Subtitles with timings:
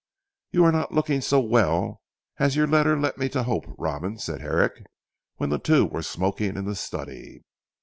[0.51, 2.01] "You are not looking so well,
[2.39, 4.83] as your letter led me to hope Robin," said Herrick,
[5.35, 7.43] when the two were smoking in the study.